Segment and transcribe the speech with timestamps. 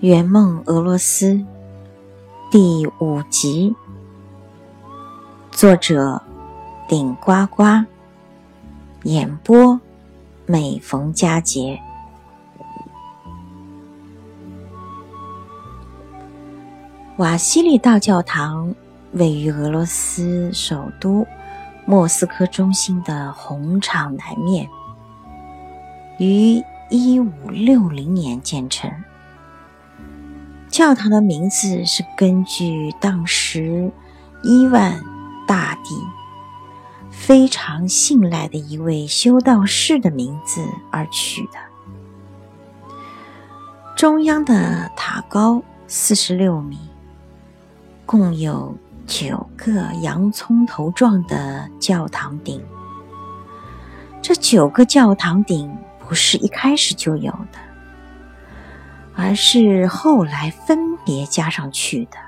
[0.00, 1.42] 圆梦俄罗斯
[2.50, 3.74] 第五集，
[5.50, 6.20] 作者
[6.86, 7.62] 顶呱呱，
[9.04, 9.80] 演播
[10.44, 11.80] 每逢佳节。
[17.16, 18.74] 瓦西里大教堂
[19.12, 21.26] 位于俄罗斯首都
[21.86, 24.68] 莫斯科中心的红场南面，
[26.18, 28.92] 于一五六零年建成。
[30.76, 33.90] 教堂的名字是根据当时
[34.42, 35.02] 伊万
[35.46, 35.94] 大帝
[37.10, 41.58] 非常信赖的一位修道士的名字而取的。
[43.96, 46.78] 中央的塔高四十六米，
[48.04, 52.62] 共有九个洋葱头状的教堂顶。
[54.20, 55.74] 这九个教堂顶
[56.06, 57.65] 不是一开始就有的。
[59.16, 62.18] 而是后来分别加上去的。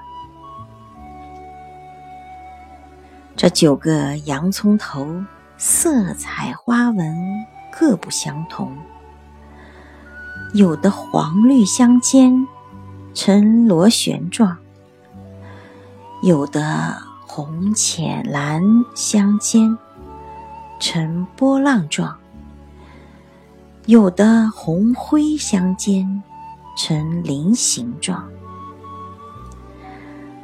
[3.37, 5.23] 这九个洋葱头
[5.57, 8.77] 色彩花纹各不相同，
[10.55, 12.49] 有的黄绿相间，
[13.15, 14.57] 呈螺旋状；
[16.23, 18.61] 有的红浅蓝
[18.97, 19.79] 相间，
[20.81, 22.17] 呈波浪状；
[23.87, 26.23] 有的红灰相间。
[26.79, 28.31] 呈菱形状，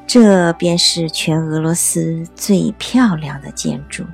[0.05, 4.05] 这便是全俄罗斯最漂亮的建筑。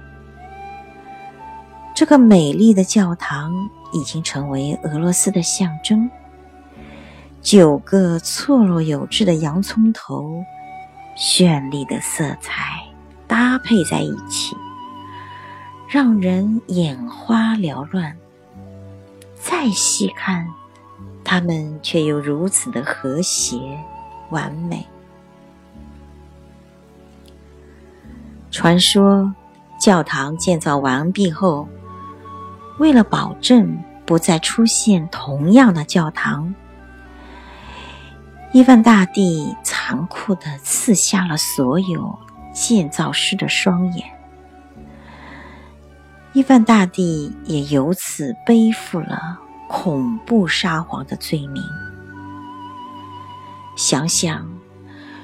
[1.94, 3.54] 这个美丽的教堂
[3.94, 6.10] 已经成为俄罗斯的象征。
[7.41, 10.44] 九个错落有致的洋葱头，
[11.16, 12.84] 绚丽的色彩
[13.26, 14.54] 搭配在一起，
[15.88, 18.14] 让人眼花缭乱。
[19.34, 20.46] 再细看。
[21.31, 23.56] 他们却又如此的和谐
[24.31, 24.84] 完美。
[28.50, 29.32] 传说，
[29.78, 31.69] 教堂建造完毕后，
[32.81, 36.53] 为了保证不再出现同样的教堂，
[38.50, 42.19] 伊万大帝残酷的刺瞎了所有
[42.53, 44.04] 建造师的双眼。
[46.33, 49.38] 伊万大帝也由此背负了。
[49.72, 51.62] 恐怖沙皇的罪名。
[53.76, 54.50] 想想，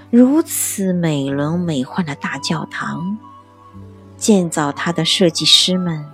[0.08, 3.18] 如此美轮美奂的大教堂，
[4.16, 6.06] 建造它的设计师们，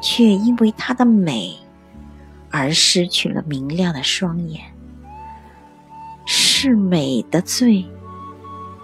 [0.00, 1.58] 却因为它的美
[2.48, 4.62] 而失去了明亮的双眼。
[6.24, 7.84] 是美的罪，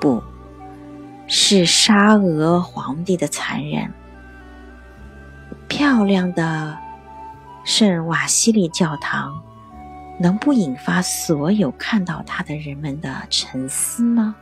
[0.00, 0.20] 不
[1.28, 3.88] 是沙俄皇帝的残忍。
[5.68, 6.85] 漂亮的。
[7.66, 9.42] 圣瓦西里教堂
[10.20, 14.36] 能不引发所有看到它的人们的沉思吗？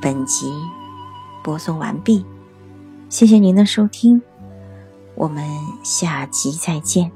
[0.00, 0.50] 本集
[1.44, 2.24] 播送完毕，
[3.10, 4.22] 谢谢您的收听，
[5.14, 5.46] 我们
[5.84, 7.12] 下集再见。